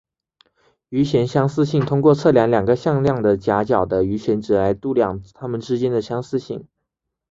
[0.89, 6.67] 余弦相似性通过测量两个向量的夹角的余弦值来度量它们之间的相似性。